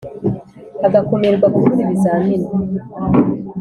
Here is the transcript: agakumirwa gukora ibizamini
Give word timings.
agakumirwa 0.87 1.47
gukora 1.53 1.81
ibizamini 1.83 2.47